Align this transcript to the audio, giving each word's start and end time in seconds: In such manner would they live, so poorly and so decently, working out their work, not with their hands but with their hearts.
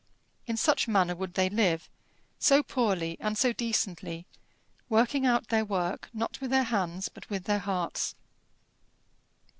In 0.47 0.57
such 0.57 0.87
manner 0.87 1.13
would 1.15 1.35
they 1.35 1.47
live, 1.47 1.87
so 2.39 2.63
poorly 2.63 3.17
and 3.19 3.37
so 3.37 3.53
decently, 3.53 4.25
working 4.89 5.27
out 5.27 5.49
their 5.49 5.63
work, 5.63 6.09
not 6.11 6.41
with 6.41 6.49
their 6.49 6.63
hands 6.63 7.07
but 7.07 7.29
with 7.29 7.43
their 7.43 7.59
hearts. 7.59 8.15